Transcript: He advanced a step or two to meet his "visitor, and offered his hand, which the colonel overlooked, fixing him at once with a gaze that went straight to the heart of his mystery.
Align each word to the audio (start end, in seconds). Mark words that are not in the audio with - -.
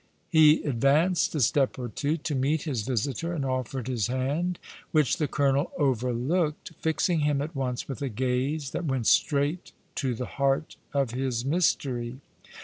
He 0.31 0.63
advanced 0.63 1.35
a 1.35 1.39
step 1.41 1.77
or 1.77 1.87
two 1.87 2.17
to 2.17 2.33
meet 2.33 2.63
his 2.63 2.81
"visitor, 2.81 3.33
and 3.33 3.45
offered 3.45 3.87
his 3.87 4.07
hand, 4.07 4.57
which 4.91 5.17
the 5.17 5.27
colonel 5.27 5.71
overlooked, 5.77 6.71
fixing 6.79 7.19
him 7.19 7.39
at 7.39 7.55
once 7.55 7.87
with 7.87 8.01
a 8.01 8.09
gaze 8.09 8.71
that 8.71 8.85
went 8.85 9.05
straight 9.05 9.73
to 9.97 10.15
the 10.15 10.25
heart 10.25 10.75
of 10.91 11.11
his 11.11 11.45
mystery. 11.45 12.19